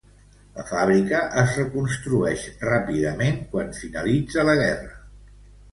[0.53, 4.99] La fàbrica es reconstruïx ràpidament quan finalitza la guerra.